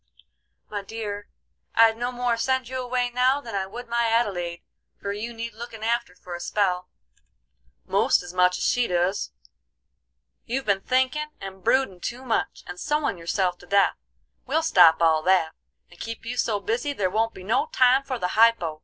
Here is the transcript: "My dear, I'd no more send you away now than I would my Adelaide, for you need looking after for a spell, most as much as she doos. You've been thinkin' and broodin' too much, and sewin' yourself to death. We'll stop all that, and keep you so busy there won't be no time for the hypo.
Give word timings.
"My 0.67 0.81
dear, 0.81 1.27
I'd 1.75 1.95
no 1.95 2.11
more 2.11 2.35
send 2.35 2.67
you 2.67 2.81
away 2.81 3.11
now 3.11 3.39
than 3.39 3.53
I 3.53 3.67
would 3.67 3.87
my 3.87 4.05
Adelaide, 4.07 4.63
for 4.99 5.13
you 5.13 5.31
need 5.31 5.53
looking 5.53 5.83
after 5.83 6.15
for 6.15 6.33
a 6.33 6.39
spell, 6.39 6.89
most 7.85 8.23
as 8.23 8.33
much 8.33 8.57
as 8.57 8.63
she 8.63 8.87
doos. 8.87 9.29
You've 10.43 10.65
been 10.65 10.81
thinkin' 10.81 11.29
and 11.39 11.63
broodin' 11.63 11.99
too 11.99 12.25
much, 12.25 12.63
and 12.65 12.79
sewin' 12.79 13.19
yourself 13.19 13.59
to 13.59 13.67
death. 13.67 13.93
We'll 14.47 14.63
stop 14.63 15.03
all 15.03 15.21
that, 15.21 15.53
and 15.91 15.99
keep 15.99 16.25
you 16.25 16.35
so 16.35 16.59
busy 16.59 16.93
there 16.93 17.11
won't 17.11 17.35
be 17.35 17.43
no 17.43 17.67
time 17.71 18.01
for 18.01 18.17
the 18.17 18.29
hypo. 18.29 18.79